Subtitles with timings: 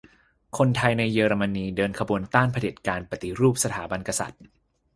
[0.57, 4.43] คนไทยในเยอรมนี เดินขบวนต้านเผด็จการ ปฏิรูปสถาบันกษัตริย์